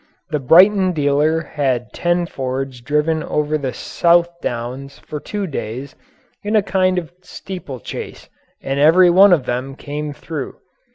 [0.31, 5.95] The Brighton dealer had ten Fords driven over the South Downs for two days
[6.41, 8.27] in a kind of steeplechase
[8.63, 10.55] and every one of them came through.